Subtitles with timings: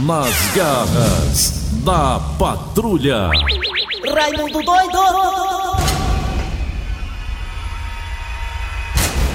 [0.00, 1.52] Nas garras
[1.84, 3.28] da patrulha.
[4.12, 4.98] Raimundo doido!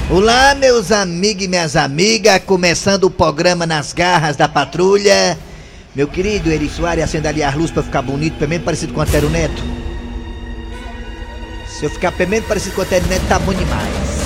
[0.09, 5.37] Olá, meus amigos e minhas amigas, começando o programa Nas Garras da Patrulha.
[5.95, 8.99] Meu querido Eri Soares, acenda ali as luzes pra ficar bonito, pelo menos parecido com
[8.99, 9.63] o Antero Neto.
[11.69, 14.17] Se eu ficar pelo menos parecido com o Antero Neto, tá bom demais.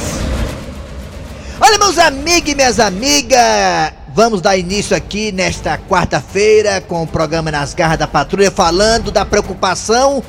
[1.59, 7.49] Olha, meus amigos e minhas amigas, vamos dar início aqui nesta quarta-feira com o programa
[7.51, 10.21] Nas Garras da Patrulha, falando da preocupação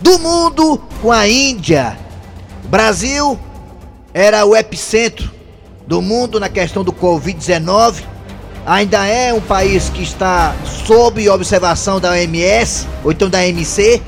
[0.00, 1.96] do mundo com a Índia.
[2.64, 3.38] O Brasil
[4.12, 5.30] era o epicentro
[5.86, 8.02] do mundo na questão do Covid-19.
[8.66, 10.54] Ainda é um país que está
[10.86, 14.02] sob observação da OMS, ou então da MC.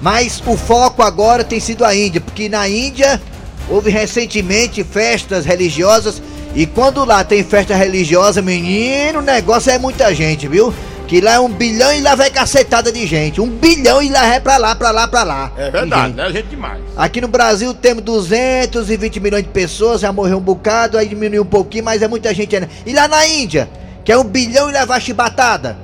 [0.00, 3.20] Mas o foco agora tem sido a Índia, porque na Índia
[3.68, 6.20] houve recentemente festas religiosas.
[6.54, 10.72] E quando lá tem festa religiosa, menino, o negócio é muita gente, viu?
[11.08, 13.40] Que lá é um bilhão e lá vai cacetada de gente.
[13.40, 15.52] Um bilhão e lá é pra lá, pra lá, pra lá.
[15.56, 16.16] É de verdade, gente.
[16.16, 16.30] né?
[16.30, 16.80] Gente demais.
[16.96, 21.46] Aqui no Brasil temos 220 milhões de pessoas, já morreu um bocado, aí diminuiu um
[21.46, 22.68] pouquinho, mas é muita gente ainda.
[22.86, 23.68] E lá na Índia,
[24.04, 25.76] que é um bilhão e levar chibatada.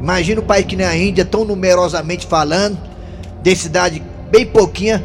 [0.00, 2.78] Imagina um país que nem a Índia, tão numerosamente falando,
[3.42, 4.00] densidade
[4.30, 5.04] bem pouquinha,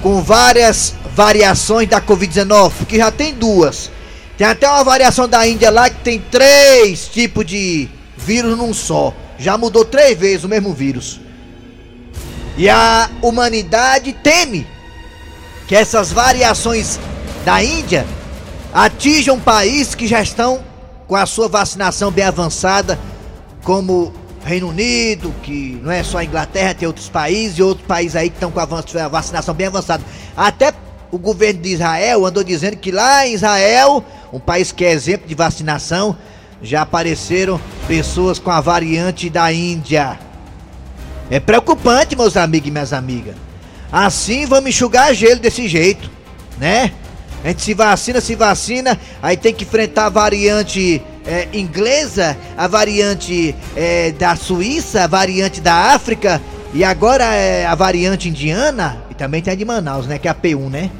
[0.00, 3.90] com várias variações da Covid-19, porque já tem duas.
[4.36, 9.14] Tem até uma variação da Índia lá que tem três tipos de vírus num só.
[9.38, 11.20] Já mudou três vezes o mesmo vírus.
[12.56, 14.66] E a humanidade teme
[15.66, 16.98] que essas variações
[17.44, 18.06] da Índia
[18.72, 20.62] atinjam países que já estão
[21.06, 22.98] com a sua vacinação bem avançada,
[23.62, 24.12] como
[24.44, 28.30] Reino Unido, que não é só a Inglaterra, tem outros países e outros países aí
[28.30, 30.02] que estão com a vacinação bem avançada.
[30.36, 30.72] Até
[31.10, 35.26] o governo de Israel andou dizendo que lá em Israel, um país que é exemplo
[35.26, 36.16] de vacinação,
[36.62, 40.18] já apareceram pessoas com a variante da Índia.
[41.30, 43.34] É preocupante, meus amigos e minhas amigas.
[43.90, 46.10] Assim vamos enxugar gelo desse jeito,
[46.58, 46.92] né?
[47.42, 52.68] A gente se vacina, se vacina, aí tem que enfrentar a variante é, inglesa, a
[52.68, 56.40] variante é, da Suíça, a variante da África
[56.74, 60.18] e agora é, a variante indiana e também tem a de Manaus, né?
[60.18, 60.90] Que é a P1, né?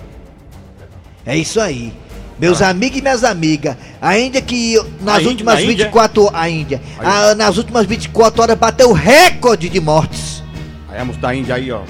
[1.25, 1.93] É isso aí.
[2.39, 5.77] Meus amigos e minhas amigas, ainda que nas A últimas Índia?
[5.77, 6.41] 24 horas.
[6.41, 6.81] A Índia.
[6.99, 10.43] A Ah, nas últimas 24 horas bateu recorde de mortes.
[10.89, 11.83] Aí a da Índia aí, ó.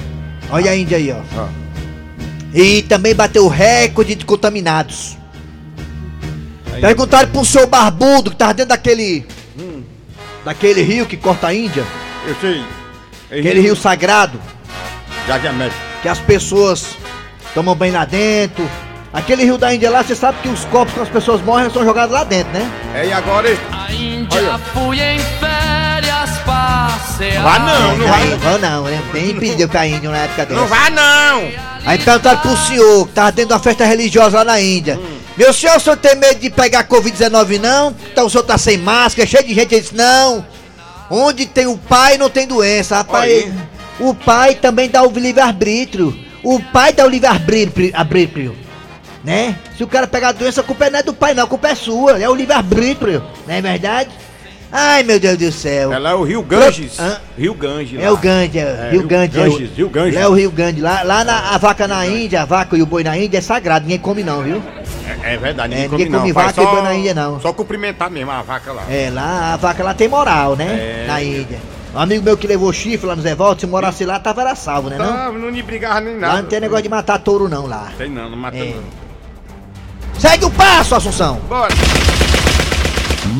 [0.50, 1.20] Olha a Índia aí, ó.
[1.40, 1.46] Ó.
[2.52, 5.16] E também bateu recorde de contaminados.
[6.72, 6.80] Aí.
[6.80, 9.24] Perguntaram pro senhor barbudo que tava dentro daquele.
[10.44, 11.84] Daquele rio que corta a Índia.
[12.26, 12.62] Eu sei.
[13.26, 14.40] Aquele rio sagrado.
[15.28, 15.76] Jardim América.
[16.02, 16.96] Que as pessoas
[17.54, 18.68] tomam banho lá dentro.
[19.12, 21.84] Aquele rio da Índia lá, você sabe que os corpos que as pessoas morrem são
[21.84, 22.70] jogados lá dentro, né?
[22.94, 23.48] É, e agora...
[23.72, 24.58] A Índia Olha.
[24.72, 27.42] fui em férias passear.
[27.42, 28.24] Vá não, não vai.
[28.26, 29.02] Não vão não, né?
[29.12, 30.60] Nem pediu pra Índia na época dessa.
[30.60, 31.48] Não vá não!
[31.84, 35.00] Aí perguntaram pro senhor, que tava dentro de uma festa religiosa lá na Índia.
[35.36, 37.96] Meu senhor, o senhor tem medo de pegar Covid-19 não?
[38.12, 39.74] Então o senhor tá sem máscara, cheio de gente.
[39.74, 40.44] Ele disse, não.
[41.10, 42.96] Onde tem o pai, não tem doença.
[42.96, 43.50] Rapaz,
[43.98, 46.16] o pai também dá o livre-arbítrio.
[46.44, 48.56] O pai dá o livre-arbítrio, arbítrio,
[49.24, 49.56] né?
[49.76, 51.68] Se o cara pegar a doença, a culpa não é do pai não, a culpa
[51.68, 52.18] é sua.
[52.20, 54.10] É o livre-arbítrio, não é verdade?
[54.72, 55.92] Ai, meu Deus do céu.
[55.92, 56.96] Ela é o Rio Ganges.
[57.00, 57.18] Hã?
[57.36, 58.00] Rio Ganges.
[58.00, 58.12] É lá.
[58.12, 59.36] o Ganges, é, É, Rio Rio Ganges.
[59.36, 60.16] é o- Ganges, Rio Ganges.
[60.16, 60.80] É o Rio Ganges.
[60.82, 63.40] Lá, lá na a vaca na Índia, a vaca e o boi na Índia é
[63.40, 64.62] sagrado, ninguém come não, viu?
[65.24, 66.20] É, é verdade, É, ninguém ninguém come não.
[66.20, 67.40] come vaca e boi na Índia, não.
[67.40, 68.84] Só cumprimentar mesmo a vaca lá.
[68.88, 70.66] É, lá a vaca lá tem moral, né?
[70.68, 71.06] É.
[71.08, 71.58] Na Índia.
[71.92, 74.54] Um amigo meu que levou chifre lá no Zé Volta, se morasse lá, tava era
[74.54, 74.96] salvo, né?
[74.96, 75.32] Não?
[75.32, 76.34] Não me brigava nem nada.
[76.34, 77.88] Lá não tem negócio de matar touro não lá.
[77.98, 78.66] Tem não, não mata É.
[78.76, 79.09] não.
[80.20, 81.36] Segue o passo, Assunção!
[81.48, 81.72] Bora!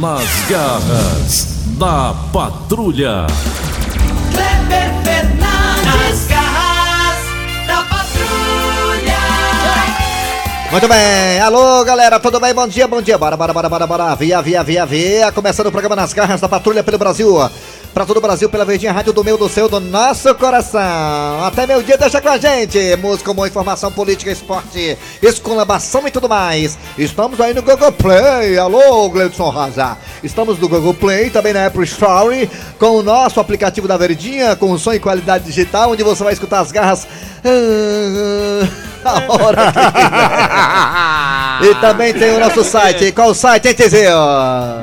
[0.01, 1.47] Nas garras
[1.79, 3.27] da patrulha.
[4.33, 7.19] Kleber Fernandes, garras
[7.67, 9.19] da patrulha.
[10.71, 12.55] Muito bem, alô galera, tudo bem?
[12.55, 15.73] Bom dia, bom dia, bora, bora, bora, bora, bora, via, via, via, via, começando o
[15.73, 17.37] programa Nas Garras da Patrulha pelo Brasil,
[17.93, 21.67] pra todo o Brasil, pela Verdinha Rádio do meu, do seu, do nosso coração, até
[21.67, 26.79] meu dia, deixa com a gente, música, boa informação, política, esporte, esculabação e tudo mais,
[26.97, 31.85] estamos aí no Google Play, alô Gleudson Raza, estamos no Google Play, também na Apple
[31.85, 32.49] Store,
[32.79, 36.61] com o nosso aplicativo da Verdinha, com som e qualidade digital, onde você vai escutar
[36.61, 37.07] as garras...
[39.05, 39.73] A hora
[41.61, 41.67] que.
[41.69, 43.13] E também tem o nosso site.
[43.13, 44.11] Qual o site, hein, Tizio?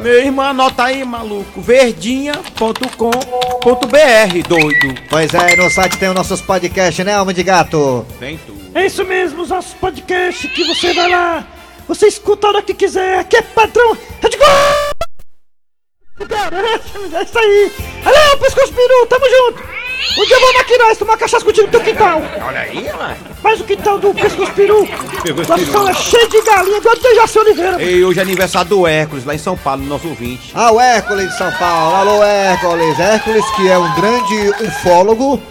[0.01, 1.61] Meu irmão, anota aí, maluco.
[1.61, 4.95] Verdinha.com.br, doido.
[5.09, 8.05] Pois é, no site tem os nossos podcasts, né, Alma de Gato?
[8.19, 8.57] Tem tudo.
[8.75, 11.47] É isso mesmo, os nossos podcasts que você vai lá,
[11.87, 13.97] você escuta a hora que quiser, aqui é padrão.
[14.21, 14.97] Rede Globo!
[16.19, 17.71] É isso aí.
[18.03, 19.76] Valeu, pescoço peru, tamo junto.
[20.17, 22.21] Um dia eu vou maquinar isso, tomar cachaça contigo no teu quintal.
[22.41, 23.15] Olha aí, mano.
[23.43, 24.87] Mas o quintal do pescoço peru.
[25.23, 25.71] Pescoço peru.
[25.71, 27.81] sala é cheio de galinha, do Dejaci Oliveira.
[27.81, 30.51] Ei, hoje é aniversário do Hércules, lá em São Paulo, nosso ouvinte.
[30.55, 31.95] Ah, o Hércules de São Paulo.
[31.95, 32.99] Alô, Hércules.
[32.99, 35.41] Hércules, que é um grande ufólogo.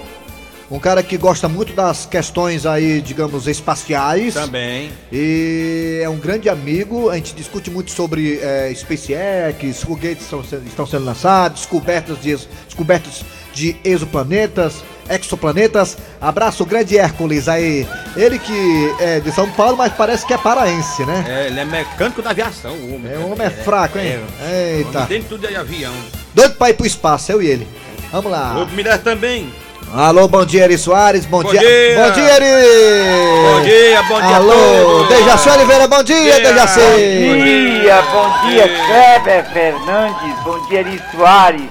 [0.68, 4.34] Um cara que gosta muito das questões aí, digamos, espaciais.
[4.34, 4.90] Também.
[5.12, 7.08] E é um grande amigo.
[7.08, 12.36] A gente discute muito sobre é, SpaceX, foguetes estão sendo, estão sendo lançados, descobertas de,
[12.66, 13.24] descobertas
[13.56, 15.96] de exoplanetas, exoplanetas.
[16.20, 17.88] Abraço, grande Hércules aí.
[18.14, 21.24] Ele que é de São Paulo, mas parece que é paraense, né?
[21.26, 23.10] É, ele é mecânico da aviação, o homem.
[23.10, 24.20] É, o homem é fraco, hein?
[24.46, 25.06] Eita.
[25.06, 25.94] Tem tudo de avião.
[26.34, 27.66] Doido pra ir pro espaço, eu e ele.
[28.12, 28.54] Vamos lá.
[28.58, 29.50] Outro mulher também.
[29.94, 31.24] Alô, bom dia, Eri Soares.
[31.24, 31.60] Bom, Bom dia.
[31.60, 32.04] dia.
[32.04, 33.54] Bom dia, Eri.
[33.54, 35.04] Bom dia, bom dia Alô.
[35.06, 36.40] Dejaci Oliveira, bom dia, dia.
[36.40, 36.80] Dejaci.
[36.80, 41.62] Bom dia, bom dia, Kleber Fernandes, bom dia, Eri Soares,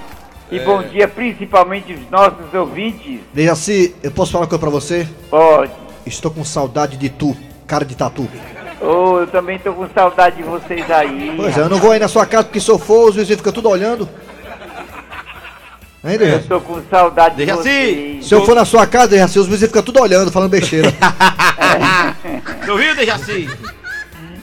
[0.51, 3.19] e bom dia principalmente os nossos ouvintes.
[3.33, 5.07] Dejaci, eu posso falar uma coisa pra você?
[5.29, 5.71] Pode.
[6.05, 8.27] Estou com saudade de tu, cara de tatu.
[8.81, 11.33] Oh, eu também tô com saudade de vocês aí.
[11.35, 13.37] Pois é, eu não vou aí na sua casa porque se eu for, os vizinhos
[13.39, 14.07] ficam tudo olhando.
[16.03, 16.47] Hein, Eu Dejaci?
[16.47, 17.61] tô com saudade de Dejaci.
[17.63, 18.27] vocês.
[18.27, 20.93] Se eu for na sua casa, Dejaci, os vizinhos ficam tudo olhando, falando besteira.
[22.65, 23.49] Tu viu, Dejaci?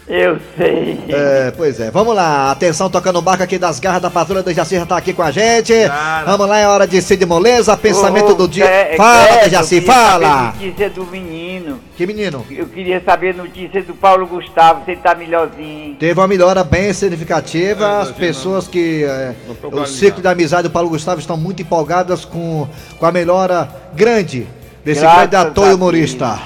[0.09, 0.99] Eu sei.
[1.09, 1.91] É, pois é.
[1.91, 2.51] Vamos lá.
[2.51, 4.43] Atenção, tocando o barco aqui das garras da patrulha.
[4.43, 5.73] Dejaci já tá aqui com a gente.
[5.87, 6.27] Claro.
[6.27, 7.77] Vamos lá, é hora de Cid Moleza.
[7.77, 8.65] Pensamento Ô, do dia.
[8.67, 10.45] Clé- Fala, eu queria fala.
[10.47, 11.81] notícia do menino.
[11.97, 12.45] Que menino?
[12.51, 15.95] Eu queria saber notícia do Paulo Gustavo, se ele tá melhorzinho.
[15.95, 17.85] Teve uma melhora bem significativa.
[17.85, 19.05] É, As pessoas que.
[19.05, 19.35] é,
[19.71, 22.67] o ciclo de amizade do Paulo Gustavo estão muito empolgadas com,
[22.99, 24.49] com a melhora grande
[24.85, 26.39] desse Graças grande ator e humorista.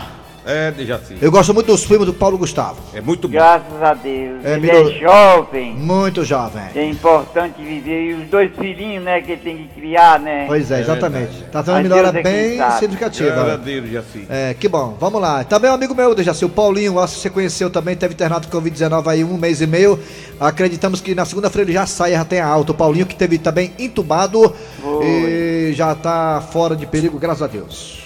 [0.46, 1.16] É, Dejaci.
[1.20, 2.80] Eu gosto muito dos filmes do Paulo Gustavo.
[2.94, 3.32] É muito bom.
[3.32, 4.44] Graças a Deus.
[4.44, 5.74] É, ele é jovem.
[5.74, 6.62] Muito jovem.
[6.72, 8.10] É importante viver.
[8.10, 10.44] E os dois filhinhos, né, que ele tem que criar, né?
[10.46, 11.32] Pois é, É exatamente.
[11.32, 11.50] verdade.
[11.50, 13.34] Tá tendo uma melhora é bem significativa.
[13.34, 14.26] Verdadeiro, Dejaci.
[14.30, 15.42] É, que bom, vamos lá.
[15.42, 18.60] Também um amigo meu, Dejaci, o Paulinho, acho que você conheceu também, teve internado com
[18.60, 19.98] Covid-19 aí um mês e meio.
[20.38, 22.70] Acreditamos que na segunda-feira ele já sai, já tem alta.
[22.70, 24.54] O Paulinho que teve também entubado
[25.02, 28.05] e já tá fora de perigo, graças a Deus.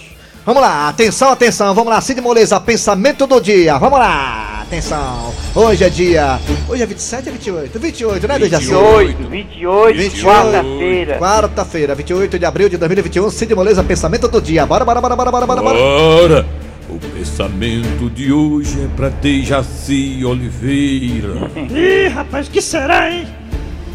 [0.51, 5.33] Vamos lá, atenção, atenção, vamos lá, Cid Moleza, pensamento do dia, vamos lá, atenção.
[5.55, 7.79] Hoje é dia, hoje é 27 ou 28?
[7.79, 8.67] 28, né, Dejaci?
[8.67, 10.25] 28, 28, 28.
[10.25, 11.19] quarta-feira.
[11.19, 14.67] Quarta-feira, 28 de abril de 2021, Cid Moleza, pensamento do dia.
[14.67, 15.63] Bora, bora, bora, bora, bora, bora.
[15.63, 15.79] bora.
[15.79, 16.47] Ora,
[16.89, 21.49] o pensamento de hoje é pra Dejaci Oliveira.
[21.71, 23.25] Ih, rapaz, o que será, hein?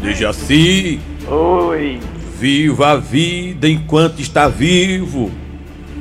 [0.00, 2.00] Dejaci, Oi.
[2.40, 5.30] viva a vida enquanto está vivo,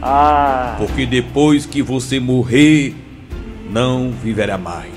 [0.08, 2.94] Ah, porque depois que você morrer,
[3.72, 4.94] não viverá mais.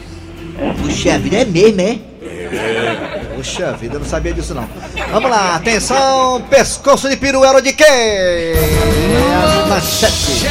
[0.83, 1.99] Puxa vida, é mesmo, é?
[3.35, 4.69] Puxa vida, eu não sabia disso não.
[5.11, 7.85] Vamos lá, atenção, pescoço de peru era de quê?
[7.85, 8.55] É
[9.45, 10.45] as manchetes.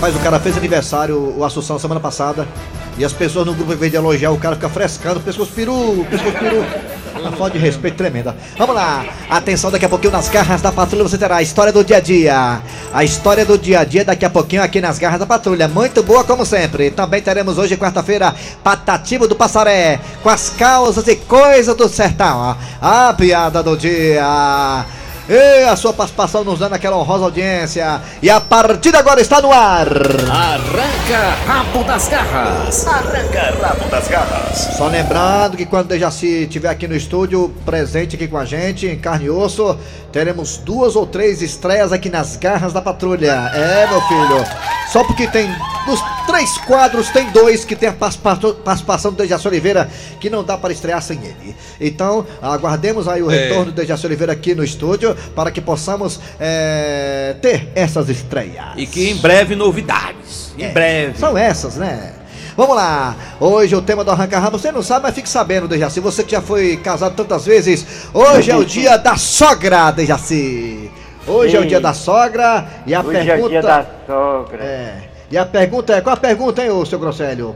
[0.00, 2.46] Mas o cara fez aniversário, o Assunção, semana passada.
[2.96, 6.06] E as pessoas no grupo, em vez de elogiar, o cara fica frescando, pescoço peru,
[6.08, 6.64] pescoço peru.
[7.18, 8.36] Uma falta de respeito tremenda.
[8.56, 11.84] Vamos lá, atenção, daqui a pouquinho nas garras da patrulha você terá a história do
[11.84, 12.60] dia a dia.
[12.92, 15.68] A história do dia a dia daqui a pouquinho aqui nas garras da patrulha.
[15.68, 16.90] Muito boa como sempre.
[16.90, 22.56] Também teremos hoje, quarta-feira, Patativo do Passaré, com as causas e coisas do sertão.
[22.80, 24.99] A piada do dia.
[25.32, 28.02] E a sua participação nos dando aquela honrosa audiência.
[28.20, 29.86] E a partida agora está no ar.
[29.86, 32.84] Arranca rabo das garras.
[32.84, 34.58] Arranca rabo das garras.
[34.76, 38.88] Só lembrando que quando o Dejaci estiver aqui no estúdio, presente aqui com a gente,
[38.88, 39.78] em carne e osso,
[40.10, 43.52] teremos duas ou três estreias aqui nas garras da patrulha.
[43.54, 44.44] É, meu filho.
[44.90, 45.48] Só porque tem.
[45.86, 49.88] Dos três quadros, tem dois que tem a participa- participação do Dejaci Oliveira,
[50.20, 51.56] que não dá para estrear sem ele.
[51.80, 53.36] Então, aguardemos aí o É.
[53.36, 58.66] retorno do Dejaci Oliveira aqui no estúdio, para que possamos é, ter essas estreias.
[58.76, 60.52] E que em breve novidades.
[60.58, 61.18] Em É, breve.
[61.18, 62.12] São essas, né?
[62.56, 65.98] Vamos lá, hoje o tema do Arranca Rabo, você não sabe, mas fique sabendo, Dejaci,
[66.00, 70.90] você que já foi casado tantas vezes, hoje é o dia da sogra, Dejaci.
[71.26, 71.68] Hoje é o Sim.
[71.68, 73.46] dia da sogra e a hoje é pergunta...
[73.46, 74.62] o dia da sogra.
[74.64, 74.94] É,
[75.30, 77.54] e a pergunta é, qual a pergunta, hein, ô seu Grosselho?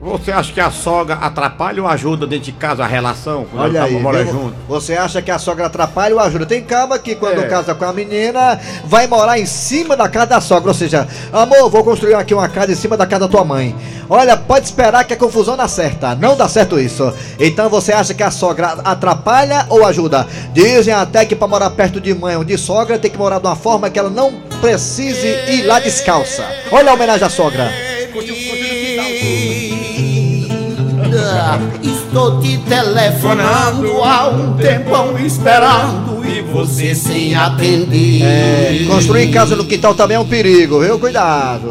[0.00, 3.46] Você acha que a sogra atrapalha ou ajuda dentro de casa a relação?
[3.48, 4.32] Quando Olha aí, viu?
[4.32, 4.54] junto?
[4.66, 6.44] você acha que a sogra atrapalha ou ajuda?
[6.44, 7.46] Tem cama que quando É.
[7.46, 11.70] casa com a menina, vai morar em cima da casa da sogra, ou seja, amor,
[11.70, 13.76] vou construir aqui uma casa em cima da casa da tua mãe.
[14.10, 17.12] Olha, pode esperar que a confusão dá certa, não dá certo isso.
[17.38, 20.26] Então você acha que a sogra atrapalha ou ajuda?
[20.52, 23.46] Dizem até que para morar perto de mãe ou de sogra tem que morar de
[23.46, 26.46] uma forma que ela não precise ir lá descalça.
[26.70, 27.68] Olha a homenagem à sogra.
[31.82, 38.22] Estou te telefonando há um tempão esperando e você sem atender.
[38.22, 40.98] É, construir casa no quintal também é um perigo, viu?
[40.98, 41.68] Cuidado.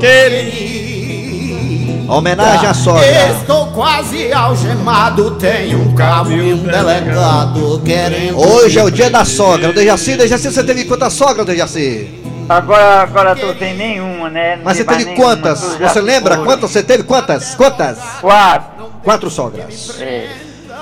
[2.09, 3.05] Homenagem à sogra.
[3.39, 8.37] Estou quase algemado, tenho um cabo e um delegado querendo.
[8.37, 9.71] Hoje é o dia da sogra.
[9.71, 12.20] Dejaci, Dejaci, você teve quantas sogras, Dejaci?
[12.49, 14.57] Agora, agora tô sem nenhuma, né?
[14.57, 15.75] Não Mas você tem teve nenhuma, quantas?
[15.75, 16.45] Você lembra foi.
[16.45, 17.03] quantas você teve?
[17.03, 17.55] Quantas?
[17.55, 17.99] Quantas?
[18.19, 18.91] Quatro.
[19.03, 19.99] Quatro sogras.
[20.01, 20.27] É.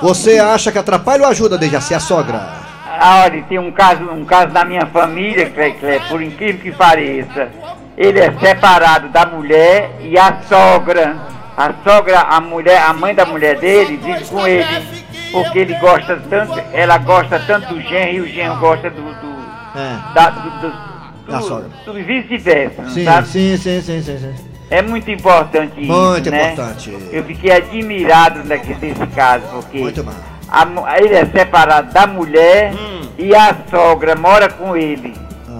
[0.01, 2.41] Você acha que atrapalha ou ajuda, Dejaci, a sogra?
[3.01, 6.71] Ah, olha, tem um caso, um caso da minha família, Clé, Clé, por incrível que
[6.71, 7.49] pareça.
[7.97, 11.15] Ele é separado da mulher e a sogra.
[11.55, 14.65] A sogra, a mulher, a mãe da mulher dele vive com ele.
[15.31, 19.01] Porque ele gosta tanto, ela gosta tanto do genro e o genro gosta do.
[19.01, 19.39] do
[19.75, 20.13] É.
[20.13, 20.98] da, do, do-
[21.29, 21.69] Da sogra.
[22.03, 23.27] vice-versa, Sim, sabe?
[23.27, 24.33] sim, sim, sim, sim, sim.
[24.71, 26.53] É muito importante isso, Muito né?
[26.53, 26.95] importante.
[27.11, 30.11] Eu fiquei admirado desse caso, porque Muito bom.
[30.51, 32.71] a ele é separado da mulher
[33.17, 35.13] e a sogra mora com ele.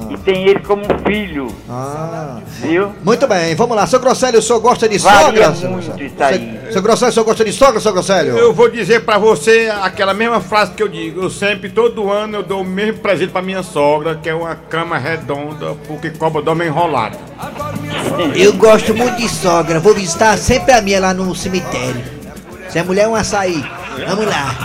[0.09, 0.13] Ah.
[0.13, 2.39] E tem ele como filho, Ah.
[2.61, 2.91] viu?
[3.03, 3.85] Muito bem, vamos lá.
[3.87, 5.55] Seu Grosselio, o senhor gosta de Varia sogra?
[5.55, 6.07] seu muito Grosselio?
[6.07, 6.59] isso aí.
[6.63, 8.37] Seu- Seu Grosselio, o senhor gosta de sogra, seu Grosselio?
[8.37, 11.21] Eu vou dizer pra você aquela mesma frase que eu digo.
[11.23, 14.55] Eu sempre, todo ano, eu dou o mesmo presente pra minha sogra, que é uma
[14.55, 17.17] cama redonda, porque cobra dorme enrolada.
[18.35, 19.79] Eu gosto muito de sogra.
[19.79, 22.01] Vou visitar sempre a minha lá no cemitério.
[22.69, 23.63] Se a mulher é um açaí.
[24.07, 24.55] Vamos lá.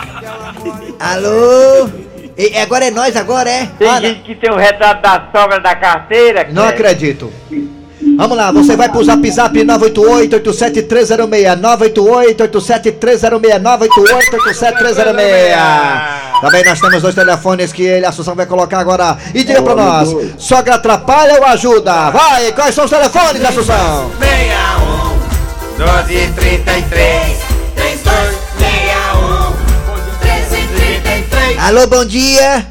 [1.00, 1.88] Alô?
[2.37, 3.69] E, agora é nós, agora é?
[3.79, 6.47] Tem Ana, gente que tem o retrato da sogra da carteira.
[6.50, 6.73] não Clé.
[6.73, 7.33] acredito.
[8.17, 16.41] Vamos lá, você vai pro zap zap 988-87306, 988-87306, 988-87306.
[16.41, 19.17] Também nós temos dois telefones que ele, a Assunção, vai colocar agora.
[19.35, 22.11] E diga pra nós, sogra atrapalha ou ajuda?
[22.11, 24.11] Vai, quais são os telefones, Assunção?
[24.21, 25.14] 61
[25.79, 28.43] 12 33
[31.60, 32.66] Alô, bom dia.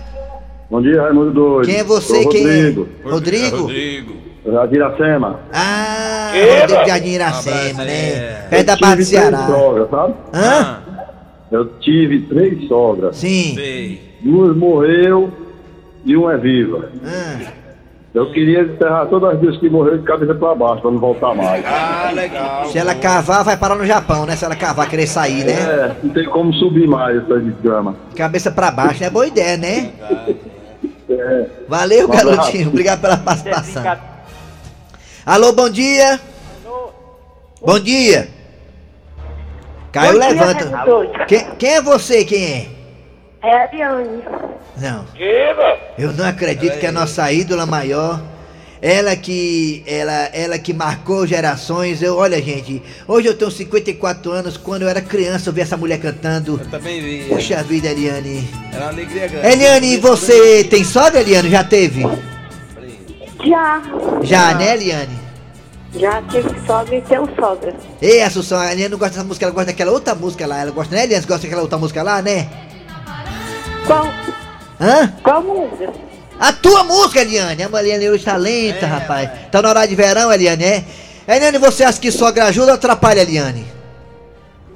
[0.69, 1.65] Bom dia, Raimundo Doido.
[1.67, 2.25] Quem é você?
[2.27, 2.87] Quem Rodrigo.
[3.05, 3.09] é?
[3.09, 3.57] Rodrigo?
[3.57, 4.13] Rodrigo.
[4.45, 5.39] Jardim Iracema.
[5.53, 8.47] Ah, Rodrigo de Jardim Iracema, né?
[8.49, 9.47] Perto da Barra do tive três Ceará.
[9.47, 10.13] sogras, sabe?
[10.33, 10.79] Hã?
[11.51, 13.15] Eu tive três sogras.
[13.15, 13.53] Sim.
[13.55, 14.01] Sei.
[14.21, 15.31] Duas morreu
[16.03, 16.89] e uma é viva.
[17.05, 17.37] Ah,
[18.13, 21.33] Eu queria enterrar todas as duas que morreram de cabeça pra baixo, pra não voltar
[21.33, 21.65] mais.
[21.65, 22.65] Ah, legal.
[22.67, 24.35] se ela cavar, vai parar no Japão, né?
[24.35, 25.53] Se ela cavar, querer sair, né?
[25.53, 27.95] É, não tem como subir mais essa desgrama.
[28.15, 29.91] Cabeça pra baixo, é boa ideia, né?
[31.09, 32.67] É, Valeu, garotinho.
[32.69, 33.83] Obrigado pela participação.
[35.25, 36.19] Alô, bom dia.
[37.65, 38.27] Bom dia.
[39.91, 41.25] Caiu, levanta.
[41.27, 42.23] Quem, quem é você?
[42.25, 42.72] Quem é?
[43.43, 44.23] É a Ariane.
[44.77, 45.05] Não.
[45.97, 48.21] Eu não acredito que a nossa ídola maior,
[48.81, 52.01] ela que ela ela que marcou gerações.
[52.01, 55.75] Eu, olha, gente, hoje eu tenho 54 anos, quando eu era criança eu vi essa
[55.75, 56.57] mulher cantando.
[56.57, 57.25] Eu também vi.
[57.27, 58.47] Puxa vida, Eliane.
[58.71, 59.47] Era uma alegria grande.
[59.47, 61.49] Eliane, você tem sogra, Eliane?
[61.49, 62.03] Já teve?
[63.45, 63.81] Já.
[64.21, 65.19] Já, né, Eliane?
[65.95, 67.75] Já tive sogra e tenho sogra.
[68.01, 70.61] Ei, Assunção, a Eliane não gosta dessa música, ela gosta daquela outra música lá.
[70.61, 71.21] Ela gosta, né, Eliane?
[71.21, 72.49] Você gosta daquela outra música lá, né?
[73.85, 74.05] Qual,
[74.79, 75.13] Hã?
[75.23, 75.91] qual música?
[76.39, 77.63] A tua música, Eliane.
[77.63, 79.29] A Eliane hoje tá lenta, rapaz.
[79.51, 80.83] Tá na hora de verão, Eliane, é?
[81.27, 83.65] Eliane, você acha que sogra ajuda ou atrapalha, Eliane?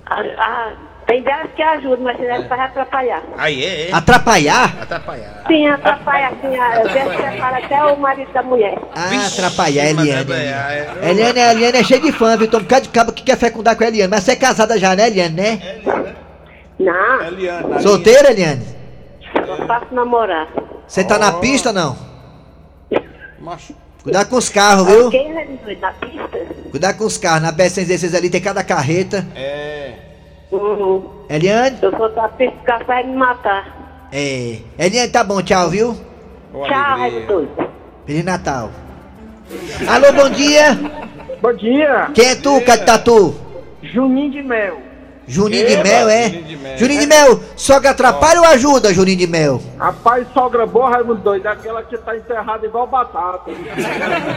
[0.05, 0.71] Ah, ah,
[1.05, 3.21] tem delas que ajudam, mas tem delas para atrapalhar.
[3.37, 3.93] Aí é, é.
[3.93, 4.77] Atrapalhar?
[4.81, 5.43] Atrapalhar.
[5.47, 8.77] Sim, atrapalha assim, a- às vezes separa até o marido da mulher.
[8.95, 10.11] Ah, atrapalhar, Eliane.
[10.11, 11.09] atrapalhar, é.
[11.09, 12.47] Eliane, a Eliane é cheia de fã, viu?
[12.47, 14.09] Tem um bocado de cabo que quer fecundar com a Eliane.
[14.11, 15.59] Mas você é casada já, né, Eliane, né?
[16.79, 17.79] Não, Eliana.
[17.81, 18.76] Solteira, Eliane?
[19.67, 20.47] Faço namorar.
[20.87, 21.97] Você tá na pista, não?
[23.39, 23.73] Macho.
[24.03, 25.09] Cuidado com os carros, viu?
[25.09, 25.45] Quem é
[25.79, 26.39] na pista?
[26.71, 27.41] Cuidado com os carros.
[27.41, 29.27] Na BR-116 ali tem cada carreta.
[29.35, 29.93] É.
[30.51, 31.25] Uhum.
[31.29, 31.77] Eliane?
[31.81, 34.07] Eu sou da pista, o cara vai me matar.
[34.11, 34.59] É.
[34.79, 35.97] Eliane, tá bom, tchau, viu?
[36.53, 36.97] Uma Tchau.
[36.97, 37.69] Raimundo doido.
[38.05, 38.71] Feliz Natal.
[39.87, 40.77] Alô, bom dia.
[41.41, 43.35] Bom dia, Quem é tu, Catatu?
[43.83, 44.86] Juninho de Mel.
[45.27, 46.23] Juninho de Mel, é?
[46.29, 46.77] Juninho de Mel.
[46.77, 49.61] Juninho de Mel, sogra atrapalha ou ajuda, Juninho de Mel?
[49.77, 53.51] Rapaz, sogra boa, Raimundo doido, aquela que tá enterrada igual batata.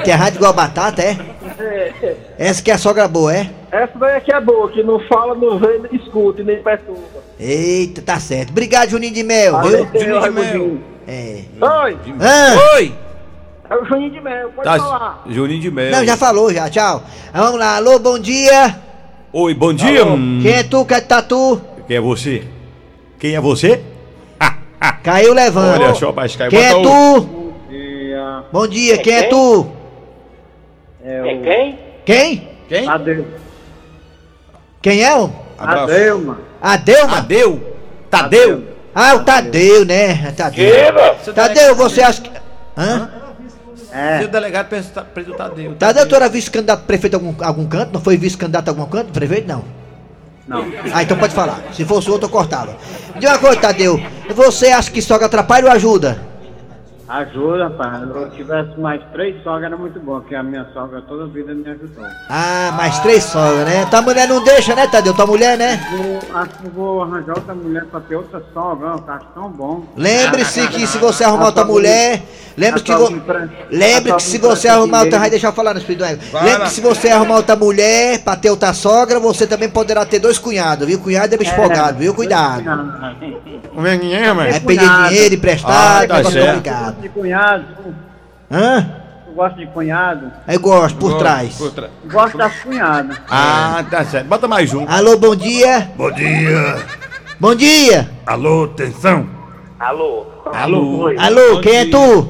[0.00, 1.16] Enterrado igual batata, é?
[1.58, 3.48] É, Essa que é a sogra boa, é?
[3.70, 6.60] essa daí é que é boa, que não fala, não vê, nem escuta e nem
[6.60, 7.22] perturba.
[7.38, 8.50] Eita, tá certo.
[8.50, 9.84] Obrigado, Juninho de Mel, viu?
[9.86, 10.82] Valeu, Raimundinho.
[11.06, 11.42] É.
[11.84, 12.94] Oi, Ah, Oi!
[13.70, 15.22] é o Juninho de Mel, pode Tá, falar.
[15.28, 15.92] Juninho de Mel.
[15.92, 17.02] não, já falou, já, tchau.
[17.32, 18.74] Ah, Vamos lá, alô, bom dia.
[19.32, 20.04] Oi, bom dia.
[20.04, 21.60] Hum, Quem é tu, Catatu?
[21.86, 22.42] Quem é você?
[23.18, 23.80] Quem é você?
[25.04, 25.84] Caiu, levanta.
[25.84, 26.50] Olha só, mas caiu.
[26.50, 27.54] Quem é bota o- tu?
[28.52, 29.66] Bom dia, quem é tu?
[31.04, 31.78] É quem?
[32.04, 32.48] Quem?
[32.68, 32.88] Quem?
[32.88, 33.26] Adeus.
[34.82, 35.16] Quem é?
[35.16, 35.30] o?
[35.58, 35.92] Abraço.
[35.92, 36.40] Adeus, mano.
[36.60, 37.16] Adeu, mano?
[37.16, 37.76] Adeu?
[38.10, 38.64] Tadeu?
[38.94, 40.32] Ah, o Tadeu, né?
[40.36, 40.72] Tadeu.
[41.34, 42.30] Tadeu, você acha que.
[42.76, 43.10] Hã?
[44.18, 45.74] Seu delegado pensa tá preso Tadeu.
[45.74, 47.92] Tadeu, tu era vice-candidato prefeito a algum, algum canto?
[47.92, 49.12] Não foi vice-candidato a algum canto?
[49.12, 49.48] Prefeito?
[49.48, 49.64] Não.
[50.46, 50.64] Não.
[50.92, 51.60] Ah, então pode falar.
[51.72, 52.76] Se fosse outro, eu cortava.
[53.18, 54.00] De uma coisa, Tadeu.
[54.34, 56.30] Você acha que sogra atrapalha ou ajuda?
[57.10, 58.02] Ajuda, rapaz.
[58.02, 61.26] Se eu tivesse mais três sogras era muito bom, porque a minha sogra toda a
[61.26, 62.04] vida me ajudou.
[62.28, 63.84] Ah, mais três sogras, né?
[63.86, 65.12] Tua mulher não deixa, né, Tadeu?
[65.12, 65.80] Tua mulher, né?
[65.90, 69.84] Vou, acho que vou arranjar outra mulher pra ter outra sogra, ó, tá tão bom.
[69.96, 72.22] Lembre-se que se você arrumar outra mulher.
[72.56, 73.08] Lembre-se que, vo...
[73.70, 75.18] Lembre que se você arrumar outra.
[75.18, 76.04] Vai deixar eu falar no Espírito.
[76.04, 80.18] Lembre que se você arrumar outra mulher pra ter outra sogra, você também poderá ter
[80.18, 80.98] dois cunhados, viu?
[80.98, 82.14] Cunhado é bicho folgado, viu?
[82.14, 82.64] Cuidado.
[83.74, 84.50] Não vem ninguém, mãe?
[84.50, 86.46] É pedir dinheiro emprestado, Ah, tá certo.
[86.56, 87.00] complicado.
[87.00, 87.64] de cunhado.
[88.50, 88.90] Hã?
[89.28, 90.32] Eu gosto de cunhado.
[90.48, 91.54] Eu gosto, por trás.
[91.54, 91.90] Por trás.
[92.04, 93.16] Gosto das cunhadas.
[93.30, 94.26] Ah, tá certo.
[94.26, 94.84] Bota mais um.
[94.88, 95.90] Alô, bom dia.
[95.96, 96.76] Bom dia.
[97.38, 98.10] Bom dia.
[98.26, 99.26] Alô, atenção.
[99.78, 100.26] Alô?
[100.52, 101.06] Alô?
[101.16, 102.28] Alô, quem é tu?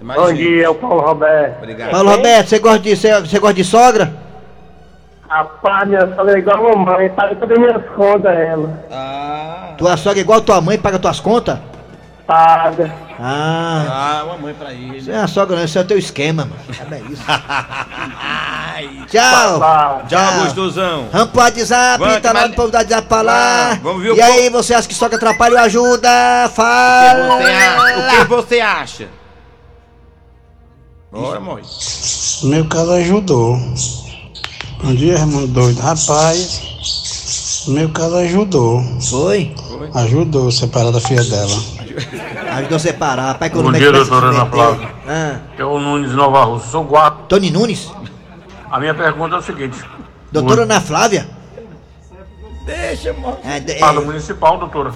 [0.00, 1.58] Mais Bom dia, é o Paulo Roberto.
[1.58, 1.90] Obrigado.
[1.90, 4.12] Paulo Roberto, você gosta de, você, você gosta de sogra?
[5.28, 9.74] Rapaz, minha sogra é igual a mamãe, paga todas as minhas contas, ela.
[9.76, 11.58] Tua sogra é igual tua mãe, paga tuas contas?
[12.26, 12.92] Paga.
[13.18, 13.84] Ah.
[13.88, 14.98] Ah, uma mãe pra ele.
[14.98, 16.60] Isso é a sogra, não, isso é o teu esquema, mano.
[16.92, 17.22] É isso.
[19.08, 19.60] Tchau.
[20.08, 21.06] Tchau, gostosão.
[21.10, 23.70] Vamos pro WhatsApp, Vamos, tá lá no povo do WhatsApp pra lá.
[23.72, 26.08] Ah, vamos ver o E aí, você acha que sogra atrapalha ou ajuda?
[26.54, 27.36] Fala!
[27.38, 29.08] Você acha- O que você acha?
[31.10, 31.62] Bora, mãe.
[32.44, 33.54] Meu caso ajudou.
[34.84, 38.82] Um dia, irmão doido, rapaz, meu caso ajudou.
[39.00, 39.54] Foi?
[39.94, 41.56] Ajudou separar da filha dela.
[42.56, 44.88] Ajudou a separar, pai, Bom dia, doutora Ana Flávia.
[45.08, 47.22] Ah, É o Nunes Nova Rússia, sou guapo.
[47.28, 47.90] Tony Nunes?
[48.70, 49.78] A minha pergunta é o seguinte.
[50.30, 51.26] Doutora Ana Flávia?
[52.66, 53.38] Deixa, mano.
[53.44, 54.90] É, é, municipal, doutora.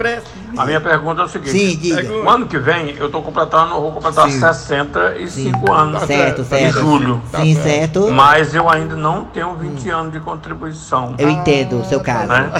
[0.57, 1.53] A minha pergunta é o seguinte.
[1.53, 2.13] Sim, diga.
[2.13, 4.41] O ano que vem eu tô completando, eu vou completar Sim.
[4.41, 6.03] 65 anos.
[6.03, 6.81] Certo, Em certo.
[6.81, 7.23] julho.
[7.37, 8.11] Sim, certo.
[8.11, 11.15] Mas eu ainda não tenho 20 anos de contribuição.
[11.17, 12.27] Eu entendo o seu caso.
[12.29, 12.51] Né?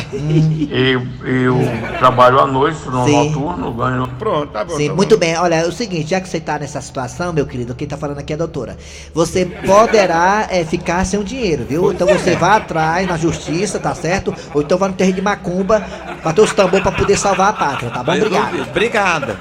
[0.71, 1.59] Eu, eu
[1.99, 3.31] trabalho à noite, no Sim.
[3.31, 4.07] noturno, ganho.
[4.17, 4.77] Pronto, tá bom.
[4.77, 5.21] Sim, tá muito bom.
[5.21, 5.37] bem.
[5.37, 8.19] Olha, é o seguinte, já que você tá nessa situação, meu querido, quem tá falando
[8.19, 8.77] aqui é a doutora.
[9.13, 11.91] Você poderá é, ficar sem o dinheiro, viu?
[11.93, 14.33] Então você vai atrás na justiça, tá certo?
[14.55, 15.83] Ou então vai no terreiro de macumba,
[16.23, 18.13] bater os tambor pra poder salvar a pátria, tá bom?
[18.13, 18.61] Obrigado.
[18.69, 19.37] Obrigada.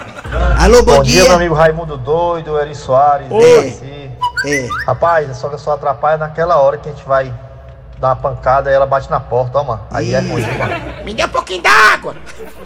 [0.57, 1.35] Alô, bom, Bom dia, meu dia.
[1.35, 3.73] amigo Raimundo Doido, Eri Soares, Oi.
[4.45, 4.69] É.
[4.87, 7.33] Rapaz, a sogra só atrapalha naquela hora que a gente vai
[7.99, 9.81] dar uma pancada e ela bate na porta, ó, mano.
[9.91, 11.03] Aí é ruim, mano.
[11.03, 12.15] Me dê um pouquinho d'água.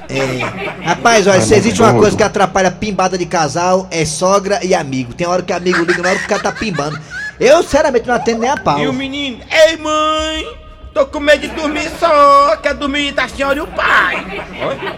[0.07, 0.85] É.
[0.85, 5.15] Rapaz, olha, se existe uma coisa que atrapalha pimbada de casal, é sogra e amigo.
[5.15, 6.99] Tem hora que amigo liga, na hora que o cara tá pimbando.
[7.39, 8.77] Eu, sinceramente, não atendo nem a pau.
[8.77, 9.39] E o menino?
[9.49, 10.62] Ei, mãe!
[10.93, 12.55] Tô com medo de dormir só.
[12.57, 14.45] Quer dormir da senhora e o pai.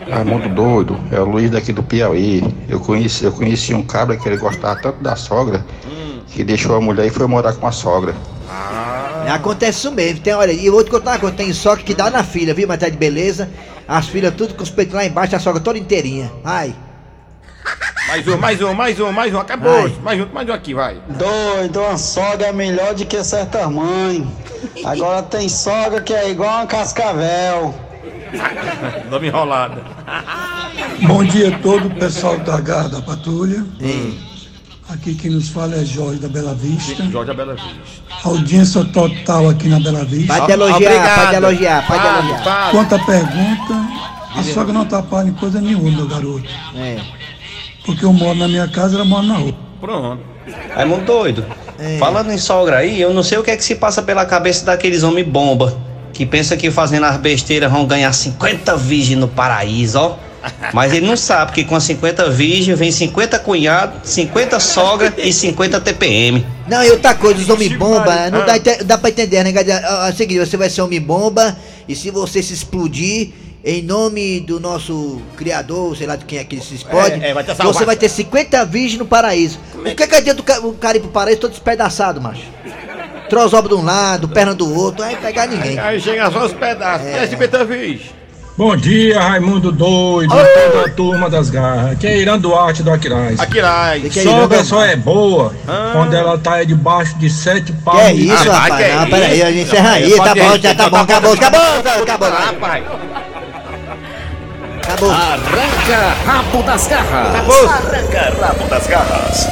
[0.09, 2.43] Raimundo doido, é o Luiz daqui do Piauí.
[2.67, 5.65] Eu conheci, eu conheci um cabra que ele gostava tanto da sogra
[6.27, 8.13] que deixou a mulher e foi morar com a sogra.
[9.33, 11.95] Acontece isso mesmo, tem, olha, e eu vou te contar uma coisa, tem sogra que
[11.95, 13.49] dá na filha, viu, mas tá de beleza,
[13.87, 16.75] as filhas tudo com os peitos lá embaixo, a sogra toda inteirinha, ai.
[18.07, 19.39] Mais um, mais um, mais um, mais um.
[19.39, 19.81] Acabou.
[19.81, 19.95] Vai.
[20.03, 20.97] Mais um, mais um aqui, vai.
[21.09, 24.23] Doido, uma sogra é melhor do que certas mães.
[24.83, 27.73] Agora tem sogra que é igual uma cascavel.
[29.09, 29.81] Nome enrolada.
[31.07, 33.65] Bom dia a todo o pessoal da Garra da Patrulha.
[34.89, 37.03] Aqui quem nos fala é Jorge da Bela Vista.
[37.05, 37.79] Jorge Bela Vista.
[38.23, 40.37] Audiência total aqui na Bela Vista.
[40.37, 42.71] Pode elogiar, pode elogiar, pode elogiar.
[42.71, 43.73] Quanto à pergunta,
[44.35, 46.47] a sogra não atrapalha em coisa nenhuma, meu garoto.
[46.75, 46.99] É.
[47.85, 49.53] Porque eu moro na minha casa, ela mora na rua.
[49.79, 50.21] Pronto.
[50.75, 51.45] Raimundo doido.
[51.99, 54.65] Falando em sogra aí, eu não sei o que é que se passa pela cabeça
[54.65, 55.77] daqueles homens bomba.
[56.13, 60.15] Que pensa que fazendo as besteiras vão ganhar 50 virgens no paraíso, ó.
[60.73, 65.33] Mas ele não sabe que com as 50 virgens vem 50 cunhados, 50 sogra e
[65.33, 66.45] 50 TPM.
[66.67, 69.51] Não, e outra coisa, os homem bomba, não dá, ente- dá pra entender, né?
[69.51, 73.31] É o seguinte, você vai ser homem bomba, e se você se explodir,
[73.65, 77.33] em nome do nosso criador, sei lá de quem é que se explode, É, é,
[77.33, 79.59] vai você vai ter 50 virgens no paraíso.
[79.75, 82.43] O que é que adianta o ca- o cara ir pro paraíso todo despedaçado, macho?
[83.27, 85.79] Trozoba de um lado, perna do outro, aí pegar ninguém.
[85.79, 87.07] Aí chega só os pedaços.
[87.07, 87.25] É.
[87.25, 88.01] 50 vezes.
[88.57, 91.91] Bom dia, Raimundo Doido, e toda a turma das garras.
[91.93, 93.37] Aqui é Irã Duarte do Aquiraz.
[93.39, 94.01] Aquiraz.
[94.03, 94.63] Que que é Sogra Irã?
[94.63, 95.53] só é boa
[95.91, 98.03] quando ela tá debaixo de sete Que palmos.
[98.05, 98.95] é isso, rapaz?
[98.95, 101.61] Não, peraí, a gente encerra aí, tá bom, já tá bom, acabou, acabou,
[102.03, 102.29] acabou.
[102.29, 102.85] Rapaz.
[102.85, 103.24] Acabou.
[105.03, 107.35] Arranca rabo das garras.
[107.35, 107.69] Acabou.
[107.69, 109.47] Arranca rabo das garras.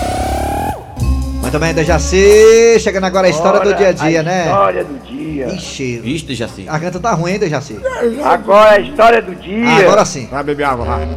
[1.41, 4.45] Muito bem, Dejaci, chegando agora a história do dia a dia, a né?
[4.45, 5.47] História do dia.
[5.47, 5.99] Ixi.
[5.99, 6.61] Vixe, Dejaci.
[6.69, 7.77] A garganta tá ruim ainda, Jaci.
[8.23, 9.69] Agora a história do dia.
[9.79, 10.27] Agora sim.
[10.31, 11.07] Vai beber água, vai.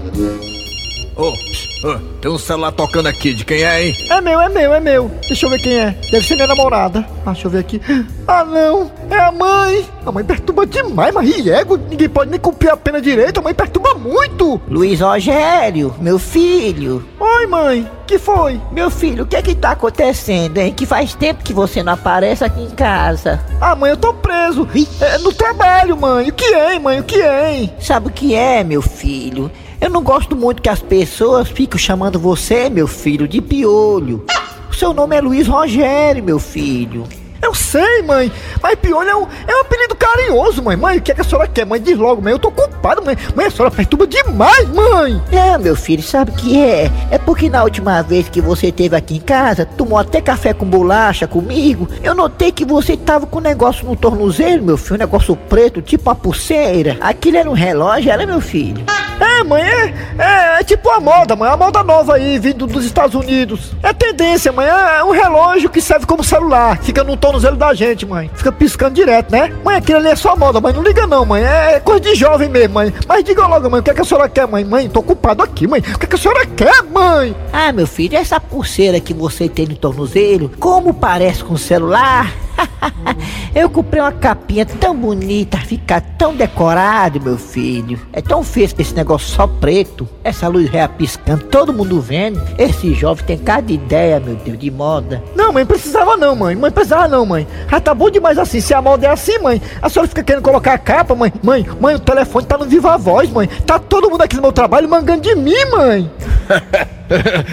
[1.16, 3.96] Ô, ô, tem um celular tocando aqui, de quem é, hein?
[4.10, 5.10] É meu, é meu, é meu.
[5.26, 5.90] Deixa eu ver quem é.
[6.10, 7.06] Deve ser minha namorada.
[7.24, 7.80] Ah, deixa eu ver aqui.
[8.28, 8.90] Ah, não.
[9.08, 9.86] É a mãe.
[10.04, 11.78] A mãe perturba demais, mas riego.
[11.78, 13.40] Ninguém pode nem cumprir a pena direito.
[13.40, 14.60] A mãe perturba muito.
[14.68, 17.02] Luiz Rogério, meu filho.
[17.18, 17.90] Oi, mãe.
[18.06, 18.60] Que foi?
[18.70, 20.72] Meu filho, o que é que tá acontecendo, hein?
[20.72, 23.40] Que faz tempo que você não aparece aqui em casa.
[23.58, 24.68] Ah, mãe, eu tô preso.
[25.00, 26.28] É, no trabalho, mãe.
[26.28, 27.00] O que é, hein, mãe?
[27.00, 27.72] O que é, hein?
[27.80, 29.50] Sabe o que é, meu filho?
[29.80, 34.24] Eu não gosto muito que as pessoas ficam chamando você, meu filho, de piolho.
[34.72, 37.04] Seu nome é Luiz Rogério, meu filho.
[37.42, 38.30] Eu sei, mãe,
[38.62, 40.76] mas piolho é um, é um apelido carinhoso, mãe.
[40.76, 41.66] Mãe, o que, é que a senhora quer?
[41.66, 42.32] Mãe, diz logo, mãe.
[42.32, 43.16] Eu tô culpado, mãe.
[43.34, 45.20] Mãe, a senhora perturba demais, mãe.
[45.30, 46.90] É, meu filho, sabe o que é?
[47.10, 50.66] É porque na última vez que você esteve aqui em casa, tomou até café com
[50.66, 54.98] bolacha comigo, eu notei que você tava com um negócio no tornozelo, meu filho, um
[54.98, 56.96] negócio preto, tipo uma pulseira.
[57.00, 58.84] Aquilo era um relógio, era, meu filho?
[59.18, 61.50] É, mãe, é, é, é tipo a moda, mãe.
[61.50, 63.72] A moda nova aí, vindo dos Estados Unidos.
[63.82, 64.66] É tendência, mãe.
[64.66, 66.78] É um relógio que serve como celular.
[66.82, 68.30] Fica no tornozelo da gente, mãe.
[68.34, 69.52] Fica piscando direto, né?
[69.64, 70.72] Mãe, aquilo ali é só moda, mãe.
[70.72, 71.42] Não liga não, mãe.
[71.42, 72.92] É coisa de jovem mesmo, mãe.
[73.06, 74.64] Mas diga logo, mãe, o que, é que a senhora quer, mãe?
[74.64, 75.80] Mãe, tô ocupado aqui, mãe.
[75.80, 77.36] O que, é que a senhora quer, mãe?
[77.52, 82.32] Ah, meu filho, essa pulseira que você tem no tornozelo, como parece com o celular?
[83.54, 87.98] Eu comprei uma capinha tão bonita, fica tão decorado, meu filho.
[88.12, 92.40] É tão feio esse negócio só preto, essa luz reapiscando, todo mundo vendo.
[92.58, 95.22] Esse jovem tem cada ideia, meu Deus, de moda.
[95.34, 96.54] Não, mãe, precisava não, mãe.
[96.54, 97.46] Mãe, precisava não, mãe.
[97.70, 98.60] Já tá bom demais assim.
[98.60, 101.32] Se a moda é assim, mãe, a senhora fica querendo colocar a capa, mãe.
[101.42, 103.46] Mãe, mãe, o telefone tá no Viva Voz, mãe.
[103.66, 106.10] Tá todo mundo aqui no meu trabalho mangando de mim, mãe.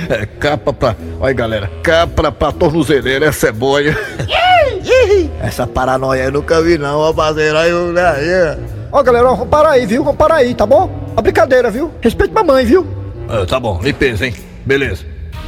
[0.10, 0.96] é, capa pra.
[1.20, 3.98] Olha, galera, capa pra tornozeleira, essa é boia.
[5.42, 7.58] Essa paranoia eu nunca vi não, ó, parceiro.
[7.58, 8.58] Aí, aí.
[8.92, 10.04] Ó, galera, ó, vamos parar aí, viu?
[10.04, 10.90] Vamos parar aí, tá bom?
[11.18, 11.92] A brincadeira, viu?
[12.02, 12.88] Respeite mamãe, viu?
[13.28, 14.34] Ah, tá bom, limpeza, hein?
[14.66, 15.04] Beleza.